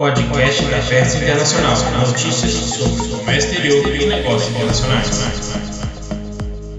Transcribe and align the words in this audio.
Podcast 0.00 0.64
da 0.70 0.80
Versa 0.80 1.18
Internacional. 1.18 1.74
Notícias 2.08 2.52
sobre 2.52 3.02
o 3.02 3.18
comércio 3.18 3.50
exterior 3.50 3.94
e 3.94 4.06
negócios 4.06 4.48
internacionais. 4.48 5.90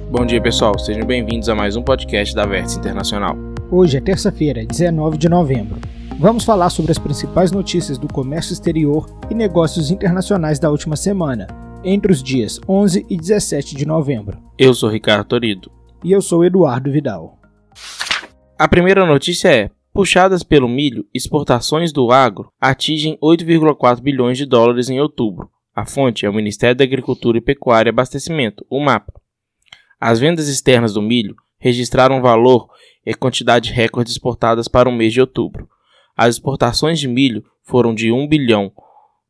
Bom 0.10 0.26
dia, 0.26 0.42
pessoal. 0.42 0.80
Sejam 0.80 1.06
bem-vindos 1.06 1.48
a 1.48 1.54
mais 1.54 1.76
um 1.76 1.84
podcast 1.84 2.34
da 2.34 2.48
Versa 2.48 2.80
Internacional. 2.80 3.38
Hoje 3.70 3.98
é 3.98 4.02
terça-feira, 4.02 4.66
19 4.66 5.20
de 5.20 5.30
novembro. 5.30 5.80
Vamos 6.18 6.44
falar 6.44 6.72
sobre 6.72 6.92
as 6.92 6.98
principais 6.98 7.52
notícias 7.52 8.00
do 8.00 8.12
comércio 8.12 8.54
exterior 8.54 9.06
e 9.30 9.36
negócios 9.36 9.92
internacionais 9.92 10.58
da 10.58 10.72
última 10.72 10.96
semana, 10.96 11.46
entre 11.84 12.12
os 12.12 12.24
dias 12.24 12.60
11 12.68 13.06
e 13.08 13.16
17 13.16 13.76
de 13.76 13.86
novembro. 13.86 14.40
Eu 14.58 14.74
sou 14.74 14.90
Ricardo 14.90 15.26
Torido. 15.26 15.72
E 16.04 16.12
eu 16.12 16.24
sou 16.24 16.44
Eduardo 16.44 16.92
Vidal. 16.92 17.38
A 18.58 18.68
primeira 18.68 19.06
notícia 19.06 19.50
é: 19.50 19.70
puxadas 19.94 20.44
pelo 20.44 20.68
milho, 20.68 21.06
exportações 21.14 21.92
do 21.92 22.12
agro 22.12 22.52
atingem 22.60 23.18
8,4 23.22 24.02
bilhões 24.02 24.38
de 24.38 24.46
dólares 24.46 24.90
em 24.90 25.00
outubro. 25.00 25.50
A 25.76 25.86
fonte 25.86 26.26
é 26.26 26.30
o 26.30 26.34
Ministério 26.34 26.76
da 26.76 26.84
Agricultura 26.84 27.38
e 27.38 27.42
Pecuária 27.42 27.90
e 27.90 27.92
Abastecimento, 27.92 28.66
o 28.70 28.80
MAPA. 28.80 29.14
As 30.00 30.20
vendas 30.20 30.48
externas 30.48 30.94
do 30.94 31.02
milho 31.02 31.36
registraram 31.60 32.22
valor 32.22 32.68
e 33.06 33.14
quantidade 33.14 33.72
recorde 33.72 34.12
exportadas 34.12 34.68
para 34.68 34.90
o 34.90 34.92
mês 34.92 35.14
de 35.14 35.22
outubro. 35.22 35.70
As 36.18 36.36
exportações 36.36 37.00
de 37.00 37.08
milho 37.08 37.44
foram 37.64 37.94
de 37.94 38.12
1 38.12 38.28
bilhão 38.28 38.72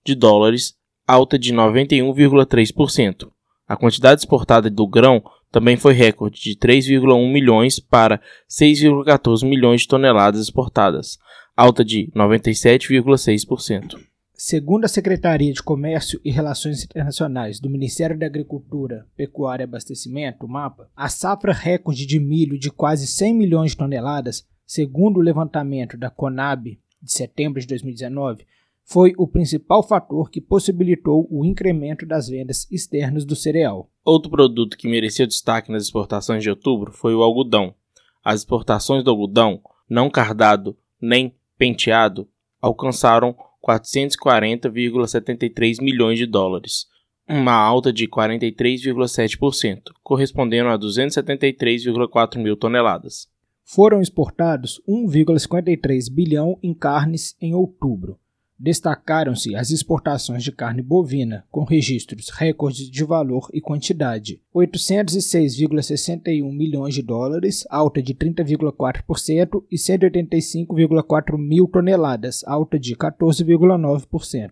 de 0.03 0.15
dólares, 0.15 0.75
alta 1.07 1.37
de 1.37 1.53
91,3%. 1.53 3.29
A 3.67 3.77
quantidade 3.77 4.21
exportada 4.21 4.69
do 4.69 4.87
grão 4.87 5.23
também 5.51 5.75
foi 5.75 5.93
recorde 5.93 6.41
de 6.41 6.55
3,1 6.55 7.31
milhões 7.31 7.79
para 7.79 8.21
6,14 8.49 9.47
milhões 9.47 9.81
de 9.81 9.87
toneladas 9.87 10.41
exportadas, 10.41 11.19
alta 11.55 11.83
de 11.83 12.09
97,6%. 12.15 13.99
Segundo 14.33 14.85
a 14.85 14.87
Secretaria 14.87 15.53
de 15.53 15.61
Comércio 15.61 16.19
e 16.25 16.31
Relações 16.31 16.83
Internacionais 16.83 17.59
do 17.59 17.69
Ministério 17.69 18.17
da 18.17 18.25
Agricultura, 18.25 19.05
Pecuária 19.15 19.63
e 19.63 19.65
Abastecimento, 19.65 20.47
MAPA, 20.47 20.89
a 20.95 21.09
safra 21.09 21.53
recorde 21.53 22.07
de 22.07 22.19
milho 22.19 22.57
de 22.57 22.71
quase 22.71 23.05
100 23.05 23.35
milhões 23.35 23.71
de 23.71 23.77
toneladas, 23.77 24.43
segundo 24.65 25.17
o 25.17 25.21
levantamento 25.21 25.95
da 25.95 26.09
Conab 26.09 26.79
de 27.01 27.11
setembro 27.11 27.61
de 27.61 27.67
2019, 27.67 28.45
foi 28.91 29.13
o 29.17 29.25
principal 29.25 29.81
fator 29.81 30.29
que 30.29 30.41
possibilitou 30.41 31.25
o 31.31 31.45
incremento 31.45 32.05
das 32.05 32.27
vendas 32.27 32.67
externas 32.69 33.23
do 33.23 33.37
cereal. 33.37 33.89
Outro 34.03 34.29
produto 34.29 34.75
que 34.75 34.85
mereceu 34.85 35.25
destaque 35.25 35.71
nas 35.71 35.83
exportações 35.83 36.43
de 36.43 36.49
outubro 36.49 36.91
foi 36.91 37.15
o 37.15 37.23
algodão. 37.23 37.73
As 38.21 38.41
exportações 38.41 39.01
do 39.01 39.09
algodão, 39.09 39.61
não 39.89 40.09
cardado 40.09 40.75
nem 41.01 41.33
penteado, 41.57 42.27
alcançaram 42.61 43.33
440,73 43.65 45.81
milhões 45.81 46.17
de 46.17 46.25
dólares, 46.25 46.87
uma 47.25 47.53
alta 47.53 47.93
de 47.93 48.09
43,7%, 48.09 49.83
correspondendo 50.03 50.67
a 50.67 50.77
273,4 50.77 52.37
mil 52.37 52.57
toneladas. 52.57 53.29
Foram 53.63 54.01
exportados 54.01 54.81
1,53 54.85 56.11
bilhão 56.11 56.59
em 56.61 56.73
carnes 56.73 57.37
em 57.39 57.55
outubro, 57.55 58.19
Destacaram-se 58.63 59.55
as 59.55 59.71
exportações 59.71 60.43
de 60.43 60.51
carne 60.51 60.83
bovina, 60.83 61.43
com 61.49 61.63
registros 61.63 62.29
recordes 62.29 62.91
de 62.91 63.03
valor 63.03 63.49
e 63.51 63.59
quantidade: 63.59 64.39
806,61 64.53 66.55
milhões 66.55 66.93
de 66.93 67.01
dólares, 67.01 67.65
alta 67.71 68.03
de 68.03 68.13
30,4%, 68.13 69.63
e 69.71 69.77
185,4 69.77 71.39
mil 71.39 71.67
toneladas, 71.67 72.43
alta 72.45 72.77
de 72.77 72.95
14,9%. 72.95 74.51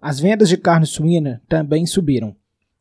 As 0.00 0.20
vendas 0.20 0.48
de 0.48 0.56
carne 0.56 0.86
suína 0.86 1.42
também 1.48 1.84
subiram, 1.84 2.36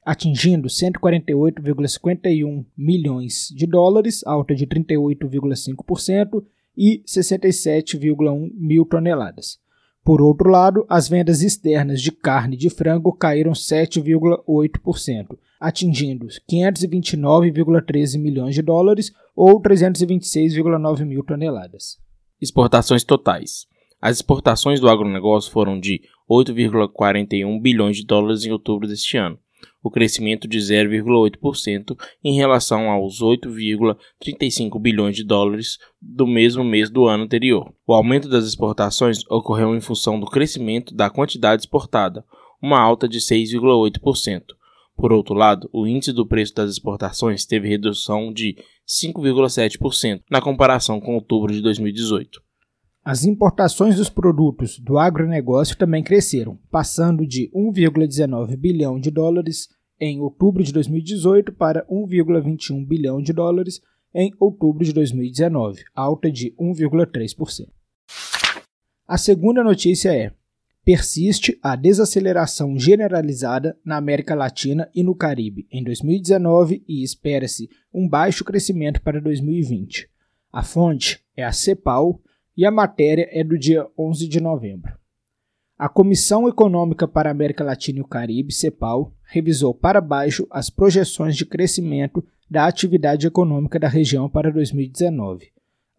atingindo 0.06 0.68
148,51 0.68 2.64
milhões 2.78 3.52
de 3.52 3.66
dólares, 3.66 4.22
alta 4.28 4.54
de 4.54 4.68
38,5%, 4.68 6.46
e 6.78 7.02
67,1 7.08 8.52
mil 8.54 8.86
toneladas. 8.86 9.60
Por 10.04 10.20
outro 10.22 10.50
lado, 10.50 10.86
as 10.90 11.08
vendas 11.08 11.44
externas 11.44 12.02
de 12.02 12.12
carne 12.12 12.58
de 12.58 12.70
frango 12.70 13.14
caíram 13.14 13.52
7,8%, 13.52 15.38
atingindo 15.60 16.28
529,13 16.50 18.20
milhões 18.20 18.56
de 18.56 18.64
dólares 18.64 19.12
ou 19.36 19.62
326,9 19.62 21.06
mil 21.06 21.24
toneladas. 21.24 22.00
Exportações 22.42 23.04
totais. 23.04 23.68
As 24.02 24.18
exportações 24.18 24.80
do 24.80 24.90
agronegócio 24.90 25.52
foram 25.52 25.80
de 25.80 26.02
8,41 26.28 27.62
bilhões 27.62 27.98
de 27.98 28.06
dólares 28.06 28.44
em 28.44 28.52
outubro 28.52 28.88
deste 28.88 29.18
ano, 29.18 29.38
o 29.84 29.90
crescimento 29.90 30.48
de 30.48 30.58
0,8% 30.58 31.98
em 32.24 32.36
relação 32.36 32.90
aos 32.90 33.22
8,35 33.22 34.80
bilhões 34.80 35.16
de 35.16 35.24
dólares 35.24 35.78
do 36.02 36.28
mesmo 36.28 36.64
mês 36.64 36.90
do 36.90 37.06
ano 37.08 37.24
anterior. 37.24 37.74
O 37.88 37.94
aumento 37.94 38.30
das 38.30 38.46
exportações 38.46 39.20
ocorreu 39.30 39.76
em 39.76 39.82
função 39.82 40.20
do 40.20 40.28
crescimento 40.28 40.94
da 40.94 41.10
quantidade 41.10 41.64
exportada, 41.64 42.24
uma 42.62 42.80
alta 42.80 43.08
de 43.08 43.20
6,8%. 43.20 44.44
Por 44.96 45.12
outro 45.12 45.34
lado, 45.34 45.70
o 45.74 45.88
índice 45.88 46.14
do 46.14 46.28
preço 46.28 46.54
das 46.54 46.70
exportações 46.70 47.46
teve 47.46 47.68
redução 47.68 48.32
de 48.32 48.56
5,7% 48.88 50.22
na 50.30 50.42
comparação 50.42 51.00
com 51.00 51.16
outubro 51.16 51.52
de 51.52 51.62
2018. 51.62 52.42
As 53.04 53.26
importações 53.26 53.96
dos 53.96 54.10
produtos 54.10 54.78
do 54.78 55.00
agronegócio 55.00 55.76
também 55.76 56.04
cresceram, 56.04 56.60
passando 56.70 57.26
de 57.26 57.50
1,19 57.50 58.56
bilhão 58.56 59.00
de 59.00 59.10
dólares 59.10 59.68
em 60.00 60.20
outubro 60.20 60.64
de 60.64 60.72
2018 60.72 61.52
para 61.52 61.84
1,21 61.88 62.86
bilhão 62.86 63.20
de 63.20 63.34
dólares 63.34 63.82
em 64.14 64.32
outubro 64.40 64.86
de 64.86 64.94
2019, 64.94 65.84
alta 65.96 66.32
de 66.32 66.52
1,3%. 66.60 67.70
A 69.08 69.18
segunda 69.18 69.64
notícia 69.64 70.16
é: 70.16 70.32
persiste 70.86 71.58
a 71.64 71.76
desaceleração 71.76 72.78
generalizada 72.78 73.76
na 73.84 73.98
América 73.98 74.36
Latina 74.36 74.88
e 74.94 75.02
no 75.02 75.16
Caribe 75.16 75.66
em 75.72 75.84
2019 75.84 76.84
e 76.88 77.04
espera-se 77.04 77.68
um 77.92 78.08
baixo 78.08 78.46
crescimento 78.46 79.02
para 79.02 79.20
2020. 79.20 80.08
A 80.54 80.62
fonte 80.62 81.20
é 81.36 81.44
a 81.44 81.52
CEPAL 81.52 82.22
e 82.58 82.66
a 82.66 82.72
matéria 82.72 83.28
é 83.32 83.44
do 83.44 83.58
dia 83.58 83.88
11 83.98 84.28
de 84.28 84.42
novembro. 84.42 84.94
A 85.78 85.90
Comissão 85.90 86.48
Econômica 86.48 87.08
para 87.08 87.30
a 87.30 87.32
América 87.32 87.64
Latina 87.64 88.00
e 88.00 88.02
o 88.02 88.08
Caribe, 88.08 88.54
CEPAL, 88.54 89.12
revisou 89.24 89.74
para 89.74 90.00
baixo 90.00 90.46
as 90.52 90.70
projeções 90.70 91.36
de 91.36 91.46
crescimento 91.46 92.24
da 92.50 92.68
atividade 92.68 93.26
econômica 93.26 93.80
da 93.80 93.88
região 93.88 94.30
para 94.30 94.52
2019, 94.52 95.48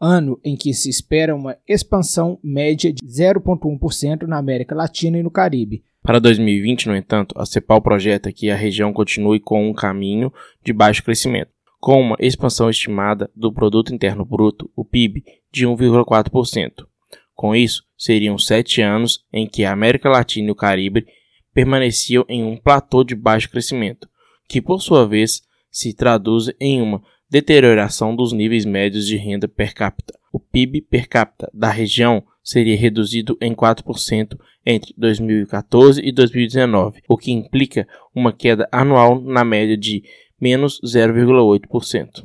ano 0.01 0.39
em 0.45 0.55
que 0.55 0.73
se 0.73 0.89
espera 0.89 1.35
uma 1.35 1.57
expansão 1.67 2.39
média 2.45 2.93
de 2.93 3.03
0,1% 3.05 4.23
na 4.23 4.39
América 4.39 4.75
Latina 4.75 5.19
e 5.19 5.23
no 5.23 5.31
Caribe. 5.31 5.83
Para 6.01 6.21
2020, 6.21 6.87
no 6.87 6.95
entanto, 6.95 7.35
a 7.37 7.45
CEPAL 7.45 7.83
projeta 7.83 8.33
que 8.33 8.51
a 8.51 8.57
região 8.57 8.93
continue 8.93 9.41
com 9.41 9.69
um 9.69 9.73
caminho 9.73 10.33
de 10.65 10.73
baixo 10.73 11.03
crescimento 11.03 11.51
com 11.83 12.01
uma 12.01 12.17
expansão 12.21 12.71
estimada 12.71 13.29
do 13.35 13.53
Produto 13.53 13.93
Interno 13.93 14.25
Bruto, 14.25 14.71
o 14.77 14.85
PIB, 14.85 15.25
de 15.53 15.67
1,4%. 15.67 16.87
Com 17.35 17.55
isso, 17.55 17.85
seriam 17.97 18.39
sete 18.39 18.81
anos 18.81 19.25
em 19.33 19.47
que 19.47 19.65
a 19.65 19.73
América 19.73 20.09
Latina 20.09 20.49
e 20.49 20.51
o 20.53 20.57
Caribe 20.57 21.07
permaneciam 21.53 22.25
em 22.29 22.43
um 22.43 22.57
platô 22.57 23.05
de 23.05 23.15
baixo 23.15 23.51
crescimento, 23.51 24.09
que 24.49 24.61
por 24.61 24.81
sua 24.81 25.07
vez 25.07 25.43
se 25.71 25.95
traduz 25.95 26.51
em 26.61 26.81
uma 26.81 27.03
deterioração 27.31 28.15
dos 28.15 28.33
níveis 28.33 28.65
médios 28.65 29.07
de 29.07 29.17
renda 29.17 29.49
per 29.49 29.75
capita. 29.75 30.19
O 30.33 30.39
PIB 30.39 30.83
per 30.83 31.09
capita 31.09 31.51
da 31.53 31.71
região 31.71 32.23
seria 32.43 32.77
reduzido 32.77 33.37
em 33.41 33.55
4% 33.55 34.39
entre 34.65 34.95
2014 34.97 36.01
e 36.03 36.13
2019, 36.13 37.03
o 37.09 37.17
que 37.17 37.33
implica 37.33 37.87
uma 38.15 38.33
queda 38.33 38.69
anual 38.71 39.21
na 39.21 39.45
média 39.45 39.77
de 39.77 40.03
menos 40.41 40.81
0,8%. 40.85 42.25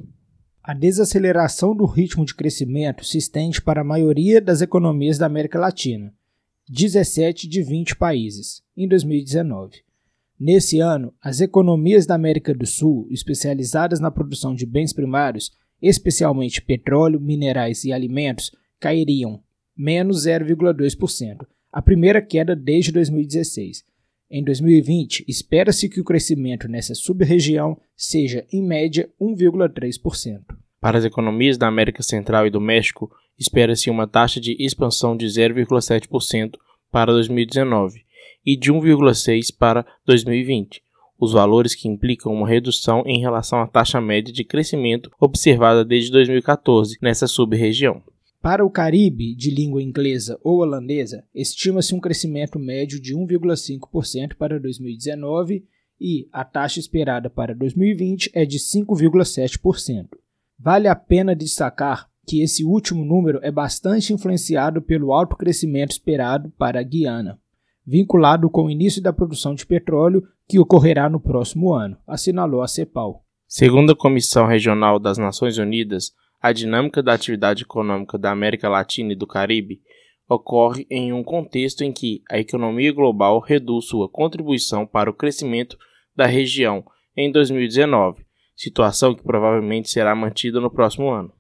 A 0.68 0.74
desaceleração 0.74 1.74
do 1.74 1.86
ritmo 1.86 2.26
de 2.26 2.36
crescimento 2.36 3.06
se 3.06 3.18
estende 3.18 3.62
para 3.62 3.80
a 3.80 3.86
maioria 3.86 4.42
das 4.42 4.60
economias 4.60 5.18
da 5.18 5.26
América 5.26 5.58
Latina, 5.58 6.14
17 6.70 7.48
de 7.48 7.64
20 7.64 7.96
países, 7.96 8.62
em 8.76 8.86
2019. 8.86 9.78
Nesse 10.38 10.82
ano, 10.82 11.14
as 11.22 11.40
economias 11.40 12.06
da 12.06 12.16
América 12.16 12.54
do 12.54 12.66
Sul, 12.66 13.08
especializadas 13.10 14.02
na 14.02 14.12
produção 14.12 14.54
de 14.54 14.66
bens 14.66 14.92
primários, 14.92 15.54
especialmente 15.82 16.62
petróleo, 16.62 17.18
minerais 17.18 17.86
e 17.86 17.94
alimentos, 17.94 18.52
cairiam 18.78 19.42
menos 19.74 20.26
0,2%, 20.28 21.48
a 21.72 21.82
primeira 21.82 22.22
queda 22.22 22.54
desde 22.54 22.92
2016 22.92 23.86
em 24.30 24.44
2020, 24.44 25.24
espera-se 25.28 25.88
que 25.88 26.02
o 26.02 26.04
crescimento 26.04 26.68
nessa 26.68 26.94
sub-região 26.94 27.78
seja, 27.96 28.46
em 28.52 28.62
média, 28.62 29.10
1,3%. 29.22 30.42
Para 30.82 30.98
as 30.98 31.06
economias 31.06 31.58
da 31.58 31.68
América 31.68 32.04
Central 32.04 32.46
e 32.46 32.50
do 32.50 32.60
México, 32.60 33.10
espera-se 33.40 33.90
uma 33.90 34.08
taxa 34.08 34.40
de 34.40 34.56
expansão 34.60 35.16
de 35.16 35.26
0,7% 35.26 36.56
para 36.92 37.12
2019 37.14 38.02
e 38.46 38.58
de 38.58 38.72
1,6 38.72 39.56
para 39.58 39.86
2020, 40.06 40.82
os 41.20 41.32
valores 41.32 41.74
que 41.74 41.88
implicam 41.88 42.34
uma 42.34 42.48
redução 42.48 43.04
em 43.06 43.20
relação 43.20 43.62
à 43.62 43.68
taxa 43.68 44.00
média 44.00 44.34
de 44.34 44.44
crescimento 44.44 45.12
observada 45.20 45.84
desde 45.84 46.12
2014 46.12 46.98
nessa 47.02 47.28
sub-região. 47.28 48.04
Para 48.42 48.66
o 48.66 48.70
Caribe, 48.70 49.36
de 49.36 49.50
língua 49.50 49.82
inglesa 49.82 50.40
ou 50.44 50.60
holandesa, 50.60 51.24
estima-se 51.34 51.94
um 51.94 52.00
crescimento 52.00 52.60
médio 52.60 53.02
de 53.02 53.16
1,5% 53.16 54.36
para 54.36 54.60
2019 54.60 55.66
e 56.00 56.28
a 56.32 56.46
taxa 56.46 56.80
esperada 56.80 57.30
para 57.30 57.56
2020 57.56 58.32
é 58.34 58.46
de 58.46 58.58
5,7%. 58.60 60.10
Vale 60.58 60.88
a 60.88 60.96
pena 60.96 61.36
destacar 61.36 62.10
que 62.26 62.42
esse 62.42 62.64
último 62.64 63.06
número 63.06 63.40
é 63.42 63.52
bastante 63.52 64.14
influenciado 64.14 64.82
pelo 64.82 65.14
alto 65.14 65.36
crescimento 65.36 65.92
esperado 65.92 66.52
para 66.58 66.80
a 66.80 66.84
Guiana, 66.84 67.40
vinculado 67.86 68.50
com 68.50 68.66
o 68.66 68.70
início 68.70 69.02
da 69.02 69.14
produção 69.14 69.56
de 69.56 69.66
petróleo 69.66 70.28
que 70.48 70.60
ocorrerá 70.60 71.10
no 71.10 71.20
próximo 71.20 71.74
ano, 71.74 71.98
assinalou 72.06 72.62
a 72.62 72.68
CEPAL. 72.68 73.24
Segundo 73.48 73.94
a 73.94 73.96
Comissão 73.96 74.46
Regional 74.46 75.00
das 75.00 75.18
Nações 75.18 75.58
Unidas, 75.58 76.12
a 76.42 76.52
dinâmica 76.52 77.02
da 77.02 77.14
atividade 77.14 77.64
econômica 77.64 78.18
da 78.18 78.32
América 78.32 78.70
Latina 78.70 79.14
e 79.14 79.16
do 79.16 79.28
Caribe 79.28 79.82
ocorre 80.30 80.86
em 80.90 81.14
um 81.14 81.24
contexto 81.24 81.84
em 81.84 81.92
que 81.92 82.22
a 82.30 82.38
economia 82.38 82.92
global 82.92 83.40
reduz 83.40 83.86
sua 83.86 84.10
contribuição 84.10 84.86
para 84.86 85.10
o 85.10 85.14
crescimento 85.14 85.78
da 86.16 86.26
região 86.26 86.84
em 87.16 87.32
2019, 87.32 88.26
situação 88.56 89.16
que 89.16 89.24
provavelmente 89.24 89.90
será 89.90 90.14
mantida 90.14 90.60
no 90.60 90.70
próximo 90.70 91.10
ano. 91.10 91.32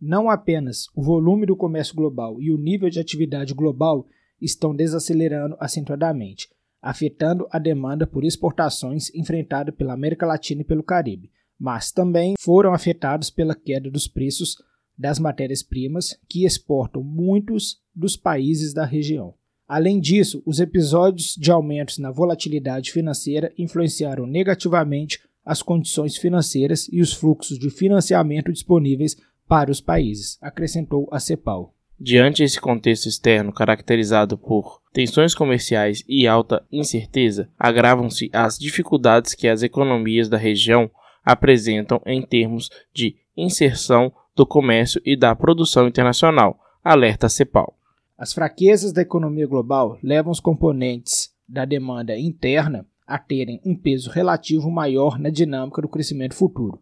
Não 0.00 0.28
apenas 0.28 0.86
o 0.94 1.02
volume 1.02 1.46
do 1.46 1.56
comércio 1.56 1.94
global 1.94 2.40
e 2.40 2.52
o 2.52 2.58
nível 2.58 2.90
de 2.90 3.00
atividade 3.00 3.54
global 3.54 4.06
estão 4.40 4.74
desacelerando 4.74 5.56
acentuadamente, 5.58 6.48
afetando 6.82 7.46
a 7.50 7.58
demanda 7.58 8.06
por 8.06 8.24
exportações 8.24 9.12
enfrentada 9.14 9.72
pela 9.72 9.94
América 9.94 10.26
Latina 10.26 10.60
e 10.60 10.64
pelo 10.64 10.82
Caribe, 10.82 11.30
mas 11.58 11.92
também 11.92 12.34
foram 12.38 12.72
afetados 12.72 13.30
pela 13.30 13.54
queda 13.54 13.90
dos 13.90 14.06
preços 14.06 14.56
das 14.96 15.18
matérias-primas 15.18 16.18
que 16.28 16.44
exportam 16.44 17.02
muitos 17.02 17.80
dos 17.94 18.16
países 18.16 18.72
da 18.72 18.84
região. 18.84 19.34
Além 19.66 19.98
disso, 19.98 20.42
os 20.44 20.60
episódios 20.60 21.34
de 21.34 21.50
aumentos 21.50 21.98
na 21.98 22.10
volatilidade 22.10 22.92
financeira 22.92 23.52
influenciaram 23.56 24.26
negativamente 24.26 25.20
as 25.44 25.62
condições 25.62 26.16
financeiras 26.16 26.88
e 26.92 27.00
os 27.00 27.12
fluxos 27.12 27.58
de 27.58 27.70
financiamento 27.70 28.52
disponíveis 28.52 29.16
para 29.46 29.70
os 29.70 29.80
países, 29.80 30.38
acrescentou 30.40 31.08
a 31.10 31.18
CEPAL. 31.18 31.74
Diante 31.98 32.42
esse 32.42 32.60
contexto 32.60 33.06
externo 33.06 33.52
caracterizado 33.52 34.36
por 34.36 34.80
tensões 34.92 35.34
comerciais 35.34 36.02
e 36.08 36.26
alta 36.26 36.64
incerteza, 36.72 37.48
agravam-se 37.58 38.28
as 38.32 38.58
dificuldades 38.58 39.34
que 39.34 39.46
as 39.46 39.62
economias 39.62 40.28
da 40.28 40.36
região 40.36 40.90
apresentam 41.24 42.00
em 42.04 42.20
termos 42.22 42.70
de 42.92 43.16
inserção 43.36 44.12
do 44.36 44.46
comércio 44.46 45.00
e 45.04 45.16
da 45.16 45.34
produção 45.34 45.88
internacional, 45.88 46.58
alerta 46.82 47.28
CEPAL. 47.28 47.76
As 48.16 48.32
fraquezas 48.32 48.92
da 48.92 49.02
economia 49.02 49.46
global 49.46 49.98
levam 50.02 50.30
os 50.30 50.40
componentes 50.40 51.32
da 51.48 51.64
demanda 51.64 52.16
interna 52.18 52.86
a 53.06 53.18
terem 53.18 53.60
um 53.64 53.76
peso 53.76 54.10
relativo 54.10 54.70
maior 54.70 55.18
na 55.18 55.30
dinâmica 55.30 55.82
do 55.82 55.88
crescimento 55.88 56.34
futuro. 56.34 56.80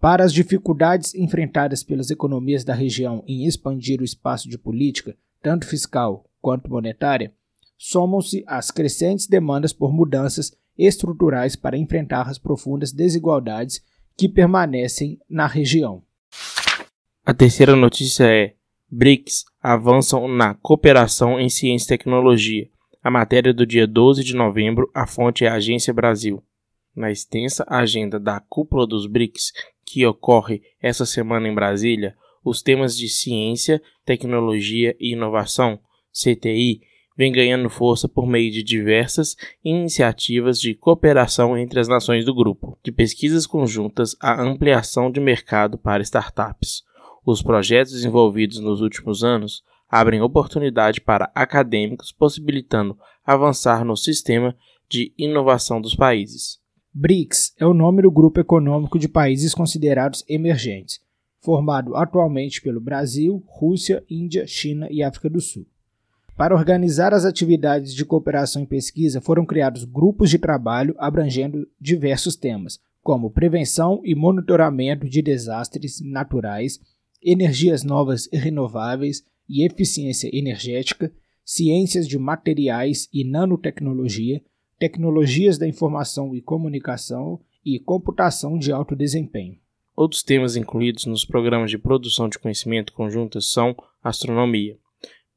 Para 0.00 0.24
as 0.24 0.32
dificuldades 0.32 1.14
enfrentadas 1.14 1.84
pelas 1.84 2.10
economias 2.10 2.64
da 2.64 2.74
região 2.74 3.22
em 3.26 3.46
expandir 3.46 4.00
o 4.00 4.04
espaço 4.04 4.48
de 4.48 4.58
política, 4.58 5.16
tanto 5.40 5.66
fiscal 5.66 6.24
quanto 6.40 6.68
monetária, 6.68 7.32
somam-se 7.84 8.44
as 8.46 8.70
crescentes 8.70 9.26
demandas 9.26 9.72
por 9.72 9.92
mudanças 9.92 10.56
estruturais 10.78 11.56
para 11.56 11.76
enfrentar 11.76 12.28
as 12.28 12.38
profundas 12.38 12.92
desigualdades 12.92 13.84
que 14.16 14.28
permanecem 14.28 15.18
na 15.28 15.48
região. 15.48 16.00
A 17.26 17.34
terceira 17.34 17.74
notícia 17.74 18.24
é: 18.24 18.54
BRICS 18.88 19.44
avançam 19.60 20.28
na 20.28 20.54
cooperação 20.54 21.40
em 21.40 21.48
ciência 21.48 21.86
e 21.86 21.88
tecnologia. 21.88 22.68
A 23.02 23.10
matéria 23.10 23.52
do 23.52 23.66
dia 23.66 23.84
12 23.84 24.22
de 24.22 24.36
novembro, 24.36 24.88
a 24.94 25.04
fonte 25.04 25.44
é 25.44 25.48
a 25.48 25.54
Agência 25.54 25.92
Brasil. 25.92 26.40
Na 26.94 27.10
extensa 27.10 27.64
agenda 27.68 28.20
da 28.20 28.38
Cúpula 28.38 28.86
dos 28.86 29.08
BRICS, 29.08 29.52
que 29.84 30.06
ocorre 30.06 30.62
essa 30.80 31.04
semana 31.04 31.48
em 31.48 31.54
Brasília, 31.54 32.14
os 32.44 32.62
temas 32.62 32.96
de 32.96 33.08
ciência, 33.08 33.82
tecnologia 34.04 34.94
e 35.00 35.14
inovação, 35.14 35.80
CTI, 36.12 36.91
vem 37.22 37.30
ganhando 37.30 37.70
força 37.70 38.08
por 38.08 38.26
meio 38.26 38.50
de 38.50 38.64
diversas 38.64 39.36
iniciativas 39.64 40.58
de 40.58 40.74
cooperação 40.74 41.56
entre 41.56 41.78
as 41.78 41.86
nações 41.86 42.24
do 42.24 42.34
grupo, 42.34 42.76
de 42.82 42.90
pesquisas 42.90 43.46
conjuntas 43.46 44.16
à 44.20 44.42
ampliação 44.42 45.08
de 45.08 45.20
mercado 45.20 45.78
para 45.78 46.02
startups. 46.02 46.82
Os 47.24 47.40
projetos 47.40 47.92
desenvolvidos 47.92 48.58
nos 48.58 48.80
últimos 48.80 49.22
anos 49.22 49.62
abrem 49.88 50.20
oportunidade 50.20 51.00
para 51.00 51.30
acadêmicos, 51.32 52.10
possibilitando 52.10 52.98
avançar 53.24 53.84
no 53.84 53.96
sistema 53.96 54.56
de 54.88 55.14
inovação 55.16 55.80
dos 55.80 55.94
países. 55.94 56.58
BRICS 56.92 57.54
é 57.56 57.64
o 57.64 57.72
nome 57.72 58.02
do 58.02 58.10
grupo 58.10 58.40
econômico 58.40 58.98
de 58.98 59.08
países 59.08 59.54
considerados 59.54 60.24
emergentes, 60.28 60.98
formado 61.40 61.94
atualmente 61.94 62.60
pelo 62.60 62.80
Brasil, 62.80 63.44
Rússia, 63.46 64.04
Índia, 64.10 64.44
China 64.44 64.88
e 64.90 65.04
África 65.04 65.30
do 65.30 65.40
Sul. 65.40 65.64
Para 66.36 66.54
organizar 66.54 67.12
as 67.12 67.24
atividades 67.24 67.94
de 67.94 68.04
cooperação 68.04 68.62
e 68.62 68.66
pesquisa, 68.66 69.20
foram 69.20 69.44
criados 69.44 69.84
grupos 69.84 70.30
de 70.30 70.38
trabalho 70.38 70.94
abrangendo 70.98 71.68
diversos 71.80 72.36
temas, 72.36 72.80
como 73.02 73.30
prevenção 73.30 74.00
e 74.04 74.14
monitoramento 74.14 75.08
de 75.08 75.20
desastres 75.20 76.00
naturais, 76.00 76.80
energias 77.22 77.84
novas 77.84 78.28
e 78.32 78.36
renováveis 78.36 79.22
e 79.48 79.64
eficiência 79.64 80.30
energética, 80.32 81.12
ciências 81.44 82.08
de 82.08 82.18
materiais 82.18 83.08
e 83.12 83.24
nanotecnologia, 83.24 84.40
tecnologias 84.78 85.58
da 85.58 85.68
informação 85.68 86.34
e 86.34 86.40
comunicação 86.40 87.40
e 87.64 87.78
computação 87.78 88.58
de 88.58 88.72
alto 88.72 88.96
desempenho. 88.96 89.58
Outros 89.94 90.22
temas 90.22 90.56
incluídos 90.56 91.04
nos 91.04 91.24
programas 91.24 91.70
de 91.70 91.78
produção 91.78 92.28
de 92.28 92.38
conhecimento 92.38 92.92
conjuntas 92.92 93.52
são 93.52 93.76
astronomia, 94.02 94.78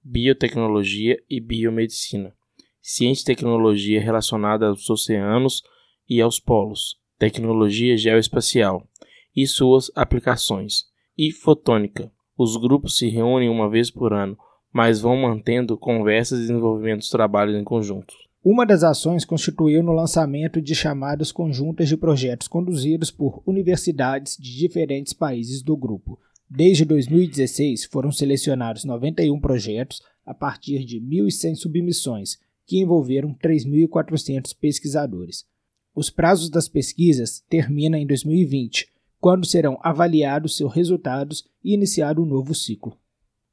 biotecnologia 0.08 1.18
e 1.28 1.42
biomedicina, 1.42 2.32
ciência 2.80 3.24
e 3.24 3.26
tecnologia 3.26 4.00
relacionada 4.00 4.68
aos 4.68 4.88
oceanos 4.88 5.64
e 6.08 6.22
aos 6.22 6.40
polos, 6.40 7.00
tecnologia 7.18 7.98
geoespacial 7.98 8.88
e 9.36 9.48
suas 9.48 9.92
aplicações, 9.96 10.84
e 11.18 11.32
fotônica. 11.32 12.12
Os 12.38 12.56
grupos 12.56 12.98
se 12.98 13.10
reúnem 13.10 13.50
uma 13.50 13.68
vez 13.68 13.90
por 13.90 14.14
ano, 14.14 14.38
mas 14.72 15.02
vão 15.02 15.18
mantendo 15.18 15.76
conversas 15.76 16.38
e 16.38 16.42
desenvolvimento 16.42 17.00
dos 17.00 17.10
trabalhos 17.10 17.56
em 17.56 17.64
conjunto. 17.64 18.14
Uma 18.44 18.64
das 18.64 18.84
ações 18.84 19.26
constituiu 19.26 19.82
no 19.82 19.92
lançamento 19.92 20.62
de 20.62 20.76
chamadas 20.76 21.32
conjuntas 21.32 21.90
de 21.90 21.98
projetos 21.98 22.48
conduzidos 22.48 23.10
por 23.10 23.42
universidades 23.44 24.38
de 24.38 24.56
diferentes 24.56 25.14
países 25.14 25.64
do 25.64 25.76
grupo, 25.76 26.20
Desde 26.50 26.86
2016, 26.86 27.86
foram 27.86 28.12
selecionados 28.12 28.86
91 28.86 29.40
projetos 29.40 30.02
a 30.26 30.34
partir 30.34 30.86
de 30.86 31.00
1.100 31.00 31.56
submissões, 31.56 32.38
que 32.66 32.80
envolveram 32.80 33.34
3.400 33.36 34.56
pesquisadores. 34.60 35.46
Os 35.94 36.10
prazos 36.10 36.50
das 36.50 36.68
pesquisas 36.68 37.44
terminam 37.50 38.00
em 38.00 38.06
2020, 38.06 38.88
quando 39.20 39.46
serão 39.46 39.80
avaliados 39.82 40.58
seus 40.58 40.74
resultados 40.74 41.48
e 41.64 41.74
iniciado 41.74 42.22
um 42.22 42.26
novo 42.26 42.54
ciclo. 42.54 42.98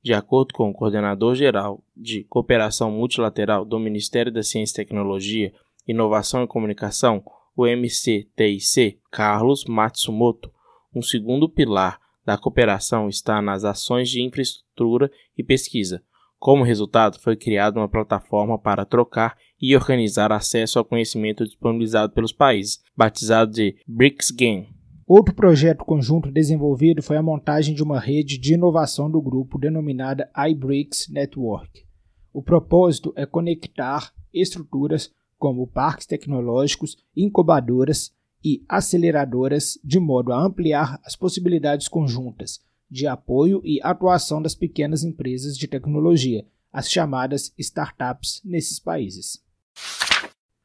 De 0.03 0.13
acordo 0.13 0.53
com 0.53 0.69
o 0.69 0.75
coordenador-geral 0.75 1.85
de 1.97 2.25
Cooperação 2.25 2.91
Multilateral 2.91 3.65
do 3.65 3.79
Ministério 3.79 4.33
da 4.33 4.43
Ciência 4.43 4.75
e 4.75 4.85
Tecnologia, 4.85 5.53
Inovação 5.87 6.43
e 6.43 6.49
Comunicação, 6.49 7.23
o 7.57 7.65
MCTIC, 7.65 8.99
Carlos 9.11 9.65
Matsumoto, 9.65 10.51
um 10.95 11.01
segundo 11.01 11.49
pilar 11.49 12.02
da 12.25 12.39
cooperação 12.39 13.09
está 13.09 13.43
nas 13.43 13.65
ações 13.65 14.09
de 14.09 14.23
infraestrutura 14.23 15.11
e 15.37 15.43
pesquisa. 15.43 16.03
Como 16.39 16.65
resultado, 16.65 17.21
foi 17.21 17.37
criada 17.37 17.79
uma 17.79 17.89
plataforma 17.89 18.59
para 18.59 18.85
trocar 18.85 19.37
e 19.61 19.77
organizar 19.77 20.33
acesso 20.33 20.79
ao 20.79 20.85
conhecimento 20.85 21.45
disponibilizado 21.45 22.13
pelos 22.13 22.33
países, 22.33 22.81
batizado 22.97 23.53
de 23.53 23.77
BRICS 23.87 24.33
Game. 24.33 24.69
Outro 25.07 25.35
projeto 25.35 25.85
conjunto 25.85 26.33
desenvolvido 26.33 27.03
foi 27.03 27.17
a 27.17 27.23
montagem 27.23 27.75
de 27.75 27.83
uma 27.83 28.01
rede 28.01 28.39
de 28.39 28.55
inovação 28.55 29.11
do 29.11 29.21
grupo 29.21 29.59
denominada 29.59 30.31
iBRICS 30.35 31.11
Network. 31.11 31.85
O 32.33 32.43
propósito 32.43 33.13
é 33.15 33.27
conectar 33.27 34.13
estruturas 34.33 35.13
como 35.39 35.67
parques 35.67 36.07
tecnológicos, 36.07 36.97
incubadoras, 37.17 38.13
e 38.45 38.65
aceleradoras, 38.69 39.79
de 39.85 39.99
modo 39.99 40.33
a 40.33 40.43
ampliar 40.43 41.01
as 41.05 41.15
possibilidades 41.15 41.89
conjuntas 41.89 42.61
de 42.91 43.07
apoio 43.07 43.63
e 43.65 43.81
atuação 43.83 44.43
das 44.43 44.55
pequenas 44.55 45.03
empresas 45.03 45.57
de 45.57 45.67
tecnologia, 45.67 46.45
as 46.71 46.91
chamadas 46.91 47.53
startups 47.57 48.43
nesses 48.45 48.79
países. 48.79 49.43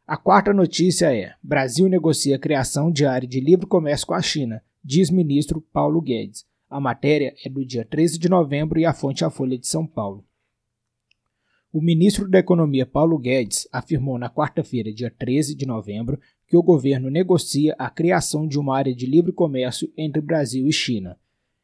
A 0.06 0.18
quarta 0.18 0.54
notícia 0.54 1.16
é: 1.16 1.34
Brasil 1.42 1.88
negocia 1.88 2.36
a 2.36 2.40
criação 2.40 2.92
de 2.92 3.06
área 3.06 3.28
de 3.28 3.40
livre 3.40 3.66
comércio 3.66 4.08
com 4.08 4.14
a 4.14 4.22
China, 4.22 4.62
diz 4.84 5.10
ministro 5.10 5.62
Paulo 5.62 6.02
Guedes. 6.02 6.46
A 6.70 6.82
matéria 6.82 7.34
é 7.46 7.50
do 7.50 7.66
dia 7.66 7.86
13 7.86 8.20
de 8.20 8.28
novembro 8.28 8.78
e 8.78 8.86
a 8.86 8.94
fonte 8.94 9.24
é 9.24 9.28
a 9.28 9.30
Folha 9.30 9.58
de 9.58 9.68
São 9.68 9.88
Paulo. 9.88 10.26
O 11.72 11.82
ministro 11.82 12.30
da 12.30 12.40
Economia 12.40 12.86
Paulo 12.86 13.18
Guedes 13.18 13.68
afirmou 13.72 14.18
na 14.18 14.30
quarta-feira, 14.30 14.92
dia 14.92 15.12
13 15.12 15.56
de 15.56 15.66
novembro, 15.66 16.20
que 16.48 16.56
o 16.56 16.64
governo 16.64 17.10
negocia 17.10 17.76
a 17.78 17.90
criação 17.90 18.48
de 18.48 18.58
uma 18.58 18.78
área 18.78 18.96
de 18.96 19.06
livre 19.06 19.32
comércio 19.32 19.92
entre 19.98 20.22
Brasil 20.22 20.66
e 20.68 20.72
China. 20.72 21.18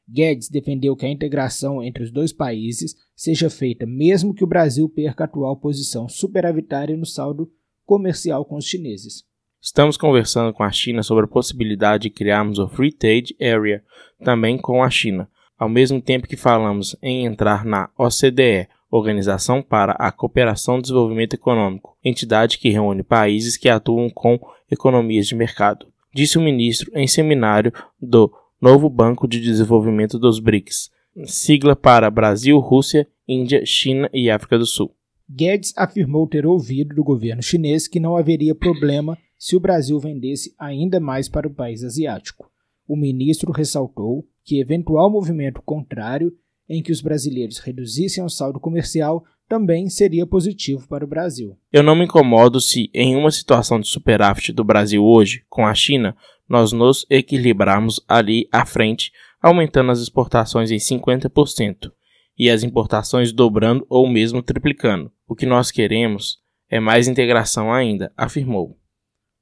Guedes 0.07 0.49
defendeu 0.49 0.95
que 0.95 1.05
a 1.05 1.09
integração 1.09 1.81
entre 1.81 2.03
os 2.03 2.11
dois 2.11 2.33
países 2.33 2.95
seja 3.15 3.49
feita 3.49 3.85
mesmo 3.85 4.33
que 4.33 4.43
o 4.43 4.47
Brasil 4.47 4.89
perca 4.89 5.23
a 5.23 5.25
atual 5.25 5.55
posição 5.55 6.09
superavitária 6.09 6.97
no 6.97 7.05
saldo 7.05 7.49
comercial 7.85 8.43
com 8.43 8.57
os 8.57 8.65
chineses. 8.65 9.23
Estamos 9.61 9.95
conversando 9.95 10.51
com 10.51 10.63
a 10.63 10.71
China 10.71 11.01
sobre 11.03 11.23
a 11.23 11.27
possibilidade 11.27 12.03
de 12.03 12.09
criarmos 12.09 12.59
o 12.59 12.67
Free 12.67 12.91
Trade 12.91 13.33
Area 13.39 13.81
também 14.21 14.57
com 14.57 14.83
a 14.83 14.89
China, 14.89 15.29
ao 15.57 15.69
mesmo 15.69 16.01
tempo 16.01 16.27
que 16.27 16.35
falamos 16.35 16.97
em 17.01 17.25
entrar 17.25 17.63
na 17.63 17.89
OCDE, 17.97 18.67
Organização 18.91 19.63
para 19.63 19.93
a 19.93 20.11
Cooperação 20.11 20.77
e 20.77 20.81
Desenvolvimento 20.81 21.33
Econômico, 21.33 21.97
entidade 22.03 22.59
que 22.59 22.69
reúne 22.69 23.01
países 23.01 23.57
que 23.57 23.67
atuam 23.67 24.07
com 24.07 24.39
economias 24.73 25.27
de 25.27 25.35
mercado, 25.35 25.87
disse 26.13 26.37
o 26.37 26.41
ministro 26.41 26.91
em 26.93 27.07
seminário 27.07 27.71
do 28.01 28.31
Novo 28.61 28.89
Banco 28.89 29.27
de 29.27 29.39
Desenvolvimento 29.39 30.19
dos 30.19 30.39
BRICS, 30.39 30.89
sigla 31.25 31.75
para 31.75 32.09
Brasil, 32.09 32.57
Rússia, 32.59 33.07
Índia, 33.27 33.65
China 33.65 34.09
e 34.13 34.29
África 34.29 34.57
do 34.57 34.65
Sul. 34.65 34.93
Guedes 35.29 35.73
afirmou 35.77 36.27
ter 36.27 36.45
ouvido 36.45 36.95
do 36.95 37.03
governo 37.03 37.41
chinês 37.41 37.87
que 37.87 37.99
não 37.99 38.17
haveria 38.17 38.53
problema 38.53 39.17
se 39.37 39.55
o 39.55 39.59
Brasil 39.59 39.99
vendesse 39.99 40.53
ainda 40.59 40.99
mais 40.99 41.27
para 41.27 41.47
o 41.47 41.53
país 41.53 41.83
asiático. 41.83 42.49
O 42.87 42.95
ministro 42.95 43.51
ressaltou 43.51 44.27
que 44.43 44.59
eventual 44.59 45.09
movimento 45.09 45.61
contrário 45.61 46.33
em 46.67 46.81
que 46.81 46.91
os 46.91 47.01
brasileiros 47.01 47.59
reduzissem 47.59 48.23
o 48.23 48.29
saldo 48.29 48.59
comercial 48.59 49.23
também 49.47 49.89
seria 49.89 50.25
positivo 50.25 50.87
para 50.87 51.05
o 51.05 51.07
Brasil. 51.07 51.57
Eu 51.71 51.83
não 51.83 51.95
me 51.95 52.05
incomodo 52.05 52.59
se, 52.59 52.89
em 52.93 53.15
uma 53.15 53.31
situação 53.31 53.79
de 53.79 53.87
superávit 53.87 54.51
do 54.51 54.63
Brasil 54.63 55.03
hoje, 55.03 55.43
com 55.49 55.65
a 55.65 55.73
China, 55.73 56.15
nós 56.47 56.71
nos 56.71 57.05
equilibrarmos 57.09 58.03
ali 58.07 58.47
à 58.51 58.65
frente, 58.65 59.11
aumentando 59.41 59.91
as 59.91 59.99
exportações 59.99 60.71
em 60.71 60.77
50% 60.77 61.91
e 62.37 62.49
as 62.49 62.63
importações 62.63 63.31
dobrando 63.31 63.85
ou 63.89 64.07
mesmo 64.07 64.41
triplicando. 64.41 65.11
O 65.27 65.35
que 65.35 65.45
nós 65.45 65.71
queremos 65.71 66.39
é 66.69 66.79
mais 66.79 67.07
integração 67.07 67.71
ainda, 67.71 68.11
afirmou. 68.17 68.77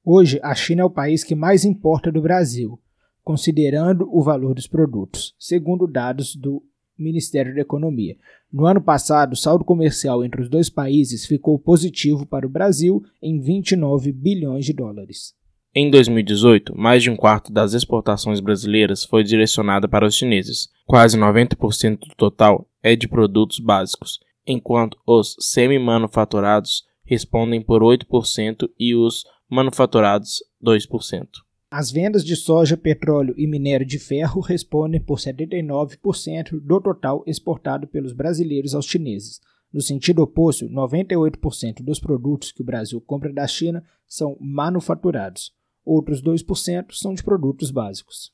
Hoje, 0.03 0.39
a 0.43 0.55
China 0.55 0.81
é 0.81 0.85
o 0.85 0.89
país 0.89 1.23
que 1.23 1.35
mais 1.35 1.63
importa 1.63 2.11
do 2.11 2.21
Brasil, 2.21 2.79
considerando 3.23 4.07
o 4.11 4.23
valor 4.23 4.55
dos 4.55 4.67
produtos, 4.67 5.35
segundo 5.37 5.87
dados 5.87 6.35
do 6.35 6.63
Ministério 6.97 7.53
da 7.55 7.61
Economia. 7.61 8.15
No 8.51 8.65
ano 8.65 8.81
passado, 8.81 9.33
o 9.33 9.37
saldo 9.37 9.63
comercial 9.63 10.23
entre 10.23 10.41
os 10.41 10.49
dois 10.49 10.69
países 10.69 11.25
ficou 11.25 11.57
positivo 11.57 12.25
para 12.25 12.45
o 12.45 12.49
Brasil 12.49 13.03
em 13.21 13.39
29 13.39 14.11
bilhões 14.11 14.65
de 14.65 14.73
dólares. 14.73 15.33
Em 15.73 15.89
2018, 15.89 16.77
mais 16.77 17.01
de 17.01 17.09
um 17.09 17.15
quarto 17.15 17.51
das 17.51 17.73
exportações 17.73 18.41
brasileiras 18.41 19.05
foi 19.05 19.23
direcionada 19.23 19.87
para 19.87 20.05
os 20.05 20.15
chineses. 20.15 20.67
Quase 20.85 21.17
90% 21.17 21.99
do 21.99 22.15
total 22.15 22.67
é 22.83 22.93
de 22.93 23.07
produtos 23.07 23.57
básicos, 23.59 24.19
enquanto 24.45 24.97
os 25.07 25.35
semi-manufaturados 25.39 26.83
respondem 27.05 27.61
por 27.61 27.81
8% 27.81 28.69
e 28.77 28.93
os 28.95 29.23
manufaturados 29.49 30.43
2%. 30.61 31.27
As 31.73 31.89
vendas 31.89 32.25
de 32.25 32.35
soja, 32.35 32.75
petróleo 32.75 33.33
e 33.37 33.47
minério 33.47 33.85
de 33.85 33.97
ferro 33.97 34.41
respondem 34.41 34.99
por 34.99 35.17
79% 35.17 36.59
do 36.59 36.81
total 36.81 37.23
exportado 37.25 37.87
pelos 37.87 38.11
brasileiros 38.11 38.75
aos 38.75 38.85
chineses. 38.85 39.39
No 39.73 39.79
sentido 39.79 40.21
oposto, 40.21 40.67
98% 40.67 41.81
dos 41.81 41.97
produtos 41.97 42.51
que 42.51 42.61
o 42.61 42.65
Brasil 42.65 42.99
compra 42.99 43.31
da 43.31 43.47
China 43.47 43.81
são 44.05 44.35
manufaturados. 44.41 45.53
Outros 45.85 46.21
2% 46.21 46.87
são 46.91 47.13
de 47.13 47.23
produtos 47.23 47.71
básicos. 47.71 48.33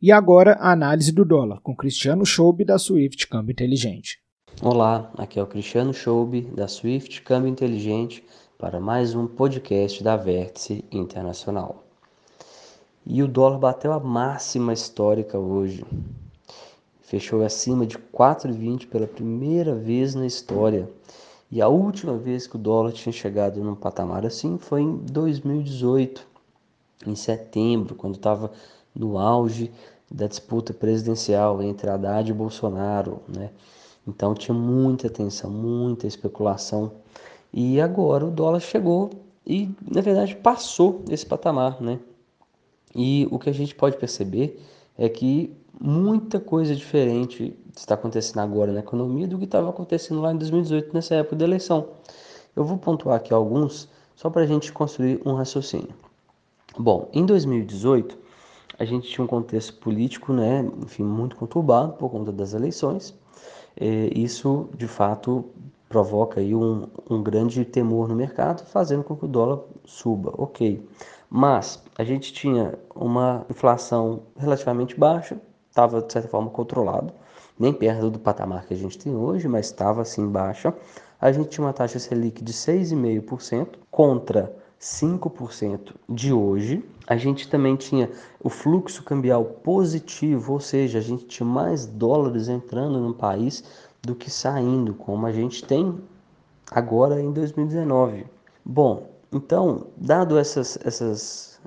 E 0.00 0.12
agora 0.12 0.52
a 0.54 0.72
análise 0.72 1.12
do 1.12 1.24
dólar 1.24 1.60
com 1.60 1.76
Cristiano 1.76 2.24
Schoube 2.24 2.64
da 2.64 2.78
Swift 2.78 3.26
Câmbio 3.26 3.52
Inteligente. 3.52 4.20
Olá, 4.62 5.12
aqui 5.16 5.38
é 5.38 5.42
o 5.42 5.46
Cristiano 5.46 5.92
Schoube 5.92 6.40
da 6.42 6.66
Swift 6.66 7.20
Câmbio 7.22 7.50
Inteligente 7.50 8.24
para 8.58 8.80
mais 8.80 9.14
um 9.14 9.26
podcast 9.26 10.02
da 10.02 10.16
Vértice 10.16 10.82
Internacional. 10.90 11.84
E 13.06 13.22
o 13.22 13.28
dólar 13.28 13.58
bateu 13.58 13.92
a 13.92 14.00
máxima 14.00 14.72
histórica 14.72 15.38
hoje, 15.38 15.84
fechou 17.08 17.42
acima 17.42 17.86
de 17.86 17.96
4,20 17.96 18.86
pela 18.86 19.06
primeira 19.06 19.74
vez 19.74 20.14
na 20.14 20.26
história. 20.26 20.90
E 21.50 21.62
a 21.62 21.66
última 21.66 22.18
vez 22.18 22.46
que 22.46 22.56
o 22.56 22.58
dólar 22.58 22.92
tinha 22.92 23.12
chegado 23.12 23.64
num 23.64 23.74
patamar 23.74 24.26
assim 24.26 24.58
foi 24.58 24.82
em 24.82 24.96
2018, 24.96 26.26
em 27.06 27.14
setembro, 27.14 27.94
quando 27.94 28.16
estava 28.16 28.52
no 28.94 29.16
auge 29.16 29.72
da 30.10 30.26
disputa 30.26 30.74
presidencial 30.74 31.62
entre 31.62 31.88
Haddad 31.88 32.30
e 32.30 32.34
Bolsonaro, 32.34 33.22
né? 33.26 33.50
Então 34.06 34.34
tinha 34.34 34.54
muita 34.54 35.08
tensão, 35.08 35.50
muita 35.50 36.06
especulação. 36.06 36.92
E 37.50 37.80
agora 37.80 38.26
o 38.26 38.30
dólar 38.30 38.60
chegou 38.60 39.08
e, 39.46 39.70
na 39.90 40.02
verdade, 40.02 40.36
passou 40.36 41.02
esse 41.08 41.24
patamar, 41.24 41.80
né? 41.80 41.98
E 42.94 43.26
o 43.30 43.38
que 43.38 43.48
a 43.48 43.54
gente 43.54 43.74
pode 43.74 43.96
perceber 43.96 44.62
é 44.96 45.08
que 45.08 45.56
muita 45.80 46.40
coisa 46.40 46.74
diferente 46.74 47.54
está 47.76 47.94
acontecendo 47.94 48.40
agora 48.40 48.72
na 48.72 48.80
economia 48.80 49.26
do 49.26 49.38
que 49.38 49.44
estava 49.44 49.70
acontecendo 49.70 50.20
lá 50.20 50.32
em 50.32 50.36
2018, 50.36 50.92
nessa 50.92 51.14
época 51.14 51.36
da 51.36 51.44
eleição. 51.44 51.88
Eu 52.56 52.64
vou 52.64 52.76
pontuar 52.76 53.16
aqui 53.16 53.32
alguns 53.32 53.88
só 54.16 54.28
para 54.28 54.42
a 54.42 54.46
gente 54.46 54.72
construir 54.72 55.20
um 55.24 55.34
raciocínio. 55.34 55.94
Bom, 56.76 57.08
em 57.12 57.24
2018 57.24 58.18
a 58.78 58.84
gente 58.84 59.08
tinha 59.08 59.24
um 59.24 59.28
contexto 59.28 59.74
político, 59.74 60.32
né, 60.32 60.64
enfim, 60.82 61.02
muito 61.02 61.36
conturbado 61.36 61.94
por 61.94 62.10
conta 62.10 62.30
das 62.30 62.54
eleições. 62.54 63.14
E 63.80 64.22
isso, 64.22 64.68
de 64.76 64.86
fato, 64.86 65.44
provoca 65.88 66.40
aí 66.40 66.54
um, 66.54 66.86
um 67.08 67.22
grande 67.22 67.64
temor 67.64 68.08
no 68.08 68.14
mercado, 68.14 68.64
fazendo 68.66 69.02
com 69.02 69.16
que 69.16 69.24
o 69.24 69.28
dólar 69.28 69.60
suba, 69.84 70.32
ok. 70.36 70.84
Mas 71.30 71.82
a 71.96 72.04
gente 72.04 72.32
tinha 72.32 72.78
uma 72.94 73.44
inflação 73.50 74.22
relativamente 74.36 74.98
baixa, 74.98 75.40
estava 75.78 76.02
de 76.02 76.12
certa 76.12 76.28
forma 76.28 76.50
controlado, 76.50 77.12
nem 77.56 77.72
perto 77.72 78.10
do 78.10 78.18
patamar 78.18 78.66
que 78.66 78.74
a 78.74 78.76
gente 78.76 78.98
tem 78.98 79.14
hoje, 79.14 79.46
mas 79.46 79.66
estava 79.66 80.02
assim 80.02 80.26
baixa. 80.26 80.74
A 81.20 81.30
gente 81.30 81.50
tinha 81.50 81.64
uma 81.66 81.72
taxa 81.72 81.98
Selic 81.98 82.42
de 82.42 82.52
6,5% 82.52 83.76
contra 83.90 84.52
5% 84.80 85.94
de 86.08 86.32
hoje. 86.32 86.84
A 87.06 87.16
gente 87.16 87.48
também 87.48 87.76
tinha 87.76 88.10
o 88.42 88.48
fluxo 88.48 89.02
cambial 89.02 89.44
positivo, 89.44 90.54
ou 90.54 90.60
seja, 90.60 90.98
a 90.98 91.02
gente 91.02 91.26
tinha 91.26 91.46
mais 91.46 91.86
dólares 91.86 92.48
entrando 92.48 92.98
no 93.00 93.14
país 93.14 93.64
do 94.02 94.14
que 94.14 94.30
saindo, 94.30 94.94
como 94.94 95.26
a 95.26 95.32
gente 95.32 95.64
tem 95.64 95.96
agora 96.70 97.20
em 97.20 97.32
2019. 97.32 98.26
Bom, 98.64 99.08
então, 99.32 99.86
dado 99.96 100.38
essas, 100.38 100.78
essas, 100.84 101.60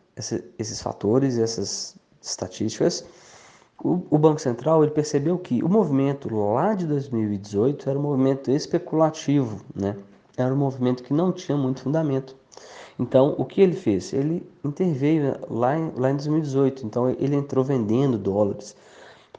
esses, 0.57 0.81
fatores, 0.81 1.37
essas 1.37 1.95
estatísticas, 2.21 3.05
o, 3.83 4.17
Banco 4.17 4.39
Central 4.39 4.83
ele 4.83 4.91
percebeu 4.91 5.37
que 5.37 5.63
o 5.63 5.69
movimento 5.69 6.33
lá 6.33 6.75
de 6.75 6.85
2018 6.85 7.89
era 7.89 7.97
um 7.97 8.01
movimento 8.01 8.51
especulativo, 8.51 9.63
né? 9.75 9.97
Era 10.37 10.53
um 10.53 10.57
movimento 10.57 11.03
que 11.03 11.13
não 11.13 11.31
tinha 11.31 11.57
muito 11.57 11.81
fundamento. 11.81 12.35
Então, 12.99 13.35
o 13.37 13.45
que 13.45 13.61
ele 13.61 13.75
fez? 13.75 14.13
Ele 14.13 14.47
interveio 14.63 15.35
lá 15.49 15.77
em, 15.77 15.91
lá 15.95 16.11
em 16.11 16.15
2018. 16.15 16.85
Então, 16.85 17.09
ele 17.09 17.35
entrou 17.35 17.63
vendendo 17.63 18.17
dólares, 18.17 18.75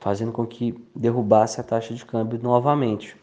fazendo 0.01 0.33
com 0.33 0.45
que 0.47 0.75
derrubasse 0.95 1.61
a 1.61 1.65
taxa 1.65 1.95
de 1.95 2.05
câmbio 2.05 2.41
novamente. 2.43 3.17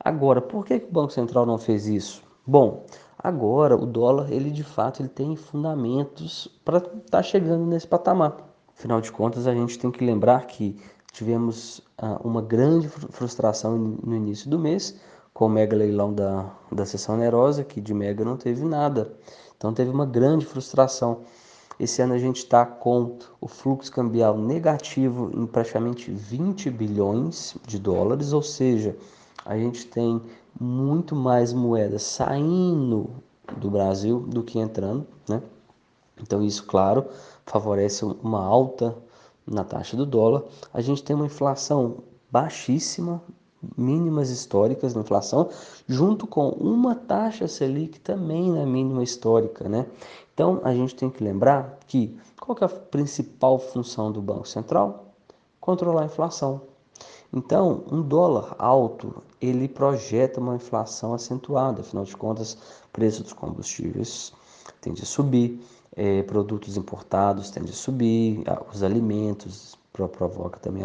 Agora, 0.00 0.40
por 0.40 0.64
que, 0.64 0.80
que 0.80 0.86
o 0.86 0.92
Banco 0.92 1.12
Central 1.12 1.44
não 1.44 1.58
fez 1.58 1.86
isso? 1.86 2.22
Bom, 2.46 2.86
agora 3.18 3.76
o 3.76 3.84
dólar, 3.84 4.32
ele 4.32 4.50
de 4.50 4.64
fato, 4.64 5.02
ele 5.02 5.08
tem 5.08 5.36
fundamentos 5.36 6.48
para 6.64 6.78
estar 6.78 6.90
tá 7.10 7.22
chegando 7.22 7.66
nesse 7.66 7.86
patamar. 7.86 8.53
Afinal 8.76 9.00
de 9.00 9.10
contas, 9.10 9.46
a 9.46 9.54
gente 9.54 9.78
tem 9.78 9.90
que 9.90 10.04
lembrar 10.04 10.46
que 10.46 10.76
tivemos 11.12 11.80
ah, 11.96 12.20
uma 12.24 12.42
grande 12.42 12.88
frustração 12.88 13.78
no 13.78 14.14
início 14.14 14.50
do 14.50 14.58
mês, 14.58 14.98
com 15.32 15.46
o 15.46 15.48
mega 15.48 15.76
leilão 15.76 16.12
da, 16.12 16.50
da 16.70 16.84
sessão 16.84 17.14
onerosa, 17.14 17.64
que 17.64 17.80
de 17.80 17.94
mega 17.94 18.24
não 18.24 18.36
teve 18.36 18.64
nada. 18.64 19.12
Então 19.56 19.72
teve 19.72 19.90
uma 19.90 20.06
grande 20.06 20.44
frustração. 20.44 21.20
Esse 21.78 22.02
ano 22.02 22.14
a 22.14 22.18
gente 22.18 22.38
está 22.38 22.64
com 22.64 23.18
o 23.40 23.48
fluxo 23.48 23.90
cambial 23.90 24.38
negativo 24.38 25.30
em 25.34 25.46
praticamente 25.46 26.10
20 26.10 26.70
bilhões 26.70 27.56
de 27.66 27.78
dólares, 27.78 28.32
ou 28.32 28.42
seja, 28.42 28.96
a 29.44 29.56
gente 29.56 29.86
tem 29.86 30.22
muito 30.58 31.16
mais 31.16 31.52
moedas 31.52 32.02
saindo 32.02 33.10
do 33.56 33.70
Brasil 33.70 34.20
do 34.20 34.42
que 34.42 34.58
entrando, 34.58 35.06
né? 35.28 35.42
Então 36.24 36.42
isso, 36.42 36.64
claro, 36.64 37.06
favorece 37.44 38.02
uma 38.04 38.42
alta 38.42 38.96
na 39.46 39.62
taxa 39.62 39.94
do 39.94 40.06
dólar. 40.06 40.44
A 40.72 40.80
gente 40.80 41.02
tem 41.02 41.14
uma 41.14 41.26
inflação 41.26 41.98
baixíssima, 42.30 43.22
mínimas 43.76 44.30
históricas 44.30 44.94
na 44.94 45.02
inflação, 45.02 45.50
junto 45.86 46.26
com 46.26 46.48
uma 46.48 46.94
taxa 46.94 47.46
Selic 47.46 48.00
também 48.00 48.50
na 48.50 48.64
mínima 48.64 49.02
histórica, 49.02 49.68
né? 49.68 49.86
Então 50.32 50.60
a 50.64 50.74
gente 50.74 50.94
tem 50.94 51.10
que 51.10 51.22
lembrar 51.22 51.78
que 51.86 52.18
qual 52.40 52.56
que 52.56 52.64
é 52.64 52.66
a 52.66 52.70
principal 52.70 53.58
função 53.58 54.10
do 54.10 54.22
Banco 54.22 54.48
Central? 54.48 55.14
Controlar 55.60 56.02
a 56.02 56.06
inflação. 56.06 56.62
Então, 57.32 57.84
um 57.90 58.00
dólar 58.00 58.54
alto, 58.58 59.22
ele 59.40 59.66
projeta 59.66 60.40
uma 60.40 60.54
inflação 60.54 61.12
acentuada, 61.12 61.80
afinal 61.80 62.04
de 62.04 62.16
contas, 62.16 62.56
preço 62.92 63.22
dos 63.22 63.32
combustíveis 63.32 64.32
tende 64.80 65.02
a 65.02 65.06
subir, 65.06 65.60
é, 65.96 66.22
produtos 66.22 66.76
importados 66.76 67.50
tende 67.50 67.70
a 67.70 67.74
subir, 67.74 68.42
os 68.72 68.82
alimentos 68.82 69.78
provoca 69.92 70.58
também 70.58 70.82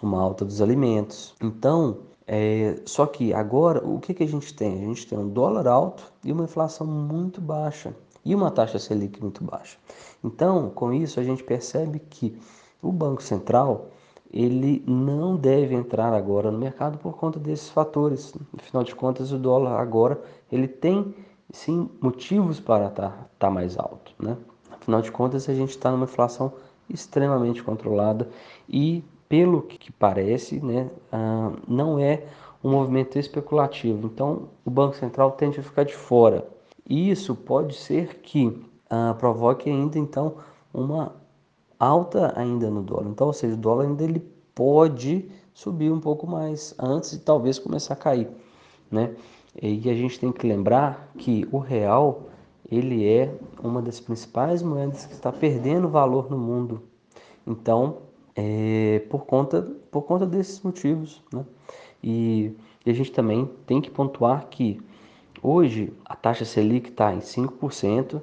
uma 0.00 0.20
alta 0.20 0.44
dos 0.44 0.60
alimentos. 0.62 1.34
Então, 1.42 1.98
é, 2.26 2.80
só 2.86 3.04
que 3.06 3.34
agora 3.34 3.84
o 3.84 3.98
que, 3.98 4.14
que 4.14 4.22
a 4.22 4.28
gente 4.28 4.54
tem? 4.54 4.84
A 4.84 4.86
gente 4.86 5.06
tem 5.06 5.18
um 5.18 5.28
dólar 5.28 5.66
alto 5.66 6.12
e 6.24 6.32
uma 6.32 6.44
inflação 6.44 6.86
muito 6.86 7.40
baixa 7.40 7.94
e 8.24 8.34
uma 8.34 8.50
taxa 8.50 8.78
Selic 8.78 9.20
muito 9.20 9.44
baixa. 9.44 9.76
Então, 10.22 10.70
com 10.70 10.92
isso 10.92 11.20
a 11.20 11.24
gente 11.24 11.42
percebe 11.42 11.98
que 11.98 12.38
o 12.80 12.90
Banco 12.92 13.22
Central 13.22 13.88
ele 14.32 14.82
não 14.86 15.36
deve 15.36 15.74
entrar 15.74 16.12
agora 16.12 16.50
no 16.50 16.58
mercado 16.58 16.98
por 16.98 17.16
conta 17.16 17.38
desses 17.38 17.68
fatores. 17.68 18.34
Afinal 18.58 18.82
de 18.82 18.94
contas, 18.94 19.30
o 19.30 19.38
dólar 19.38 19.80
agora 19.80 20.20
ele 20.50 20.66
tem 20.66 21.14
sim 21.54 21.88
motivos 22.00 22.58
para 22.58 22.88
estar 22.88 23.10
tá, 23.10 23.26
tá 23.38 23.50
mais 23.50 23.78
alto. 23.78 24.12
Né? 24.18 24.36
Afinal 24.70 25.00
de 25.00 25.10
contas, 25.10 25.48
a 25.48 25.54
gente 25.54 25.70
está 25.70 25.90
numa 25.90 26.04
inflação 26.04 26.52
extremamente 26.90 27.62
controlada 27.62 28.28
e, 28.68 29.02
pelo 29.28 29.62
que 29.62 29.90
parece, 29.92 30.60
né, 30.60 30.90
ah, 31.10 31.52
não 31.66 31.98
é 31.98 32.24
um 32.62 32.70
movimento 32.70 33.18
especulativo. 33.18 34.06
Então, 34.06 34.48
o 34.64 34.70
Banco 34.70 34.96
Central 34.96 35.30
tende 35.32 35.60
a 35.60 35.62
ficar 35.62 35.84
de 35.84 35.94
fora. 35.94 36.46
E 36.86 37.10
isso 37.10 37.34
pode 37.34 37.76
ser 37.76 38.20
que 38.20 38.62
ah, 38.90 39.14
provoque 39.18 39.70
ainda 39.70 39.98
então 39.98 40.34
uma 40.72 41.12
alta 41.78 42.32
ainda 42.36 42.68
no 42.68 42.82
dólar. 42.82 43.08
Então, 43.08 43.28
ou 43.28 43.32
seja, 43.32 43.54
o 43.54 43.58
dólar 43.58 43.84
ainda 43.84 44.02
ele 44.02 44.20
pode 44.54 45.30
subir 45.52 45.90
um 45.90 46.00
pouco 46.00 46.26
mais 46.26 46.74
antes 46.78 47.12
de 47.12 47.18
talvez 47.18 47.58
começar 47.58 47.94
a 47.94 47.96
cair, 47.96 48.28
né? 48.90 49.14
E 49.60 49.88
a 49.88 49.94
gente 49.94 50.18
tem 50.18 50.32
que 50.32 50.46
lembrar 50.46 51.12
que 51.16 51.46
o 51.52 51.58
real 51.58 52.24
ele 52.70 53.06
é 53.06 53.32
uma 53.62 53.80
das 53.80 54.00
principais 54.00 54.62
moedas 54.62 55.06
que 55.06 55.12
está 55.12 55.30
perdendo 55.30 55.88
valor 55.88 56.30
no 56.30 56.38
mundo. 56.38 56.82
Então, 57.46 57.98
é, 58.34 59.02
por 59.10 59.26
conta 59.26 59.62
por 59.90 60.02
conta 60.02 60.26
desses 60.26 60.60
motivos, 60.60 61.22
né? 61.32 61.44
E, 62.02 62.52
e, 62.84 62.90
a 62.90 62.92
gente 62.92 63.12
também 63.12 63.48
tem 63.64 63.80
que 63.80 63.90
pontuar 63.90 64.48
que 64.48 64.80
hoje 65.40 65.92
a 66.04 66.16
taxa 66.16 66.44
Selic 66.44 66.90
está 66.90 67.14
em 67.14 67.20
5% 67.20 68.20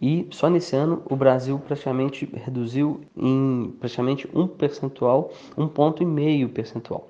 e 0.00 0.26
só 0.30 0.50
nesse 0.50 0.74
ano 0.74 1.02
o 1.08 1.14
Brasil 1.14 1.58
praticamente 1.60 2.28
reduziu 2.34 3.02
em 3.16 3.72
praticamente 3.78 4.28
um 4.34 4.48
percentual, 4.48 5.30
um 5.56 5.68
ponto 5.68 6.02
e 6.02 6.06
meio 6.06 6.48
percentual 6.48 7.08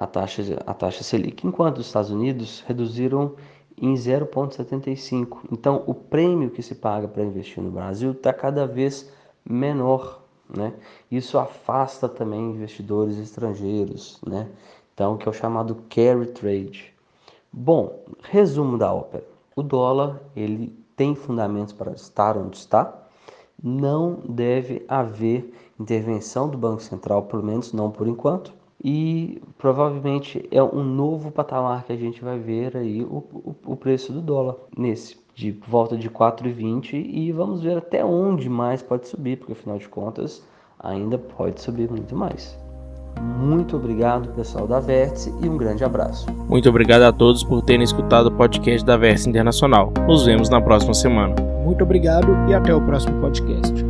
a 0.00 0.06
taxa, 0.06 0.42
a 0.66 0.72
taxa 0.72 1.04
Selic, 1.04 1.46
enquanto 1.46 1.78
os 1.78 1.86
Estados 1.86 2.10
Unidos 2.10 2.64
reduziram 2.66 3.34
em 3.76 3.92
0,75. 3.92 5.40
Então, 5.52 5.84
o 5.86 5.92
prêmio 5.92 6.50
que 6.50 6.62
se 6.62 6.74
paga 6.74 7.06
para 7.06 7.22
investir 7.22 7.62
no 7.62 7.70
Brasil 7.70 8.12
está 8.12 8.32
cada 8.32 8.66
vez 8.66 9.12
menor. 9.44 10.22
Né? 10.48 10.72
Isso 11.10 11.38
afasta 11.38 12.08
também 12.08 12.50
investidores 12.50 13.18
estrangeiros, 13.18 14.18
né? 14.26 14.48
então, 14.92 15.18
que 15.18 15.28
é 15.28 15.30
o 15.30 15.34
chamado 15.34 15.76
carry 15.90 16.26
trade. 16.26 16.94
Bom, 17.52 18.04
resumo 18.22 18.78
da 18.78 18.92
ópera. 18.92 19.24
O 19.54 19.62
dólar 19.62 20.20
ele 20.34 20.74
tem 20.96 21.14
fundamentos 21.14 21.74
para 21.74 21.92
estar 21.92 22.36
onde 22.38 22.56
está. 22.56 22.96
Não 23.62 24.20
deve 24.26 24.84
haver 24.88 25.52
intervenção 25.78 26.48
do 26.48 26.56
Banco 26.56 26.82
Central, 26.82 27.24
pelo 27.24 27.42
menos 27.42 27.72
não 27.72 27.90
por 27.90 28.08
enquanto 28.08 28.59
e 28.82 29.40
provavelmente 29.58 30.46
é 30.50 30.62
um 30.62 30.82
novo 30.82 31.30
patamar 31.30 31.84
que 31.84 31.92
a 31.92 31.96
gente 31.96 32.22
vai 32.22 32.38
ver 32.38 32.76
aí 32.76 33.02
o, 33.02 33.24
o, 33.32 33.54
o 33.66 33.76
preço 33.76 34.12
do 34.12 34.20
dólar 34.20 34.56
nesse 34.76 35.18
de 35.34 35.52
volta 35.66 35.96
de 35.96 36.10
4,20 36.10 36.94
e 36.94 37.32
vamos 37.32 37.62
ver 37.62 37.78
até 37.78 38.04
onde 38.04 38.48
mais 38.48 38.82
pode 38.82 39.08
subir, 39.08 39.38
porque 39.38 39.52
afinal 39.52 39.78
de 39.78 39.88
contas 39.88 40.44
ainda 40.78 41.18
pode 41.18 41.60
subir 41.60 41.90
muito 41.90 42.14
mais. 42.14 42.58
Muito 43.38 43.76
obrigado, 43.76 44.28
pessoal 44.34 44.66
da 44.66 44.80
Vértice, 44.80 45.32
e 45.42 45.48
um 45.48 45.56
grande 45.56 45.84
abraço. 45.84 46.26
Muito 46.48 46.68
obrigado 46.68 47.02
a 47.02 47.12
todos 47.12 47.42
por 47.42 47.62
terem 47.62 47.82
escutado 47.82 48.26
o 48.26 48.32
podcast 48.32 48.84
da 48.84 48.96
Vértice 48.96 49.28
Internacional. 49.28 49.92
Nos 50.06 50.24
vemos 50.24 50.48
na 50.48 50.60
próxima 50.60 50.94
semana. 50.94 51.34
Muito 51.64 51.82
obrigado 51.82 52.28
e 52.48 52.54
até 52.54 52.74
o 52.74 52.80
próximo 52.80 53.20
podcast. 53.20 53.89